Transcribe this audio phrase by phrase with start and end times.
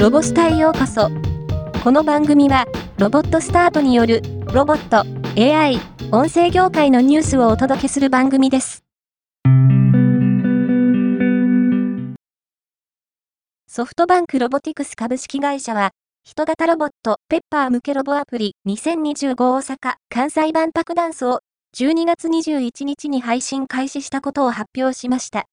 [0.00, 1.10] ロボスタへようこそ。
[1.84, 2.64] この番組は、
[2.96, 5.04] ロボットスタートによる、ロボット、
[5.38, 5.78] AI、
[6.10, 8.82] 音声業界のニュースをお届けする番組です。
[13.66, 15.90] ソフトバンクロボティクス株式会社は、
[16.24, 21.40] 人型ロボット、ペッパー向けロボアプリ2025大阪・関西万博ダンスを
[21.76, 25.44] 12月21日に配信開始したことを発表しました。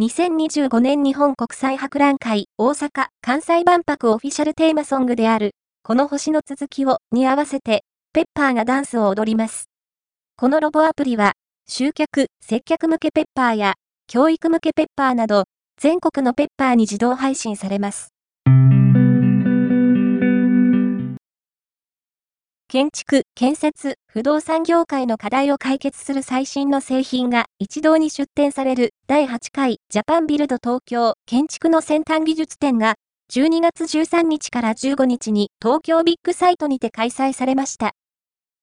[0.00, 5.50] 2025年日本国際博覧会大阪・関西万博オフィシャルテーマソングである、
[5.82, 9.66] この星の続きをに合わせて、ペッパーがダンスを踊ります。
[10.38, 11.34] このロボアプリは、
[11.68, 13.74] 集客、接客向けペッパーや、
[14.06, 15.44] 教育向けペッパーなど、
[15.78, 18.08] 全国のペッパーに自動配信されます。
[22.72, 32.94] 建築、建設、不動産業界の課題を解決する最新の製品が一堂に出展される第8回ジャパンビルド東京建築の先端技術展が
[33.32, 37.90] 12月13日から15日に東京ビッグサイトにて開催されました。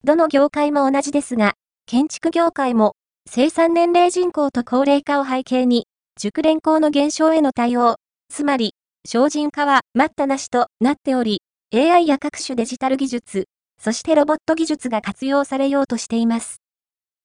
[0.05, 1.55] どの業界も同じですが、
[1.85, 2.93] 建築業界も
[3.29, 5.85] 生産年齢人口と高齢化を背景に
[6.17, 7.97] 熟練工の減少への対応、
[8.29, 8.73] つまり
[9.05, 11.41] 精進化は待ったなしとなっており、
[11.75, 13.47] AI や各種デジタル技術、
[13.81, 16.61] そしてロボット技術が活用されようとしています。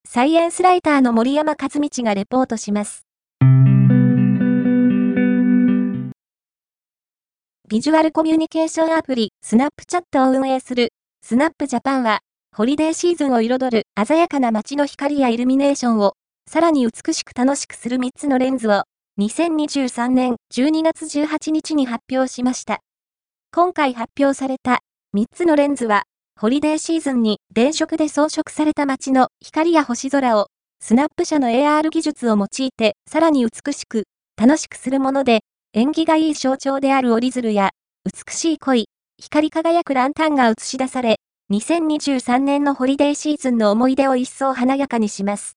[0.09, 3.07] サイエンスライターの森山和道がレポートします。
[7.69, 10.93] ビジュアルコミュニケーションアプリ、スナップチャットを運営する、
[11.25, 12.19] スナップジャパンは、
[12.55, 16.13] ホリデーシーズンを彩る鮮やかな街の光やイルミネーションを、
[16.51, 18.83] さらに美しく楽しくする3つのレンズを、
[19.19, 22.81] 2023年12月18日に発表しました。
[23.55, 24.81] 今回発表された
[25.17, 26.03] 3つのレンズは、
[26.39, 30.49] ホリデーシーズンに電飾で装飾された街の光や星空を、
[30.81, 34.05] スナップ社の AR 技術を用いてさらに美しく、
[34.37, 37.71] 楽しくするもので、縁起がいい象徴である折り鶴や、
[38.05, 38.87] 美しい恋、
[39.21, 41.21] 光り輝くランタンが映し出され、
[41.53, 45.57] 2023年のホリデーシーズンの思い出を一層華やかにします。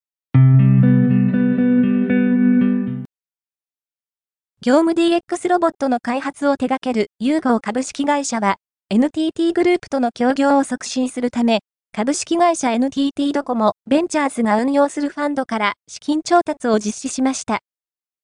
[4.62, 8.58] 業務 DX ロボットの開発を手掛けるユーゴ株式会社は、
[8.92, 17.62] NTT グループとの協業を促進するため、株式会社 NTT ドコモベンチャーズが運用するファンドから資金調達を実施しました。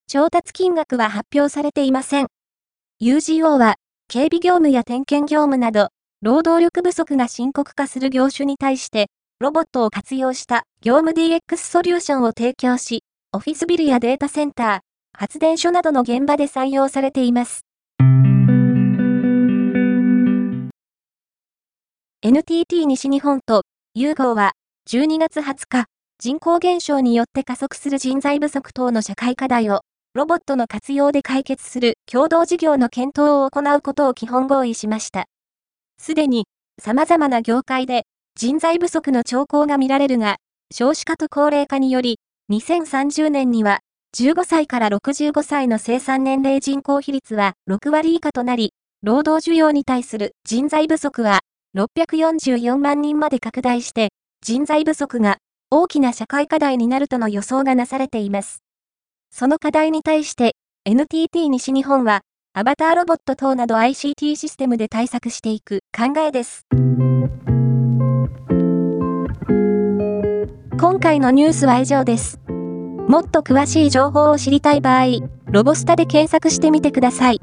[0.07, 2.27] 調達金額は発表されていません。
[3.01, 3.77] UGO は、
[4.07, 5.89] 警備業務や点検業務など、
[6.21, 9.07] 労働力不足が深刻化する業種に対して、
[9.39, 14.79] ロボットを活用した業務 DX ソリューションを提供し、オフィスビルやデータセンター、
[15.17, 17.65] 発電所などの現場で採用されています。
[22.23, 23.63] NTT 西日本と
[23.95, 24.51] ユーゴーは
[24.87, 25.85] 12月20日、
[26.19, 29.81] 人口減少によって加速する人材不足等の社会課題を
[30.13, 35.25] ロボットの活用で解決する共同事業の検討を行うことを基本合意しました。
[35.97, 36.45] すでに
[36.79, 38.03] 様々な業界で
[38.35, 40.35] 人材不足の兆候が見られるが、
[40.71, 42.19] 少子化と高齢化により、
[42.51, 43.79] 2030年には
[44.15, 51.39] 15歳から65歳の生産年齢人口比率は6割以下となり、労働需要に対する人材不足は
[51.77, 54.09] 644万人まで拡大して、
[54.43, 55.37] 人材不足が
[55.69, 58.61] 大きな社会課題になるとの予想がなされています。
[59.33, 60.55] その課題に対して、
[60.85, 62.21] NTT 西日本は、
[62.53, 66.65] アバターロボット等など ICT システムで対策していく考えです。
[70.77, 72.39] 今回のニュースは以上です。
[73.07, 75.05] もっと詳しい情報を知りたい場合、
[75.45, 77.39] ロボスタで検索してみてください。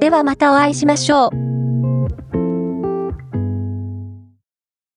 [0.00, 1.45] ではまたお会いしましょう。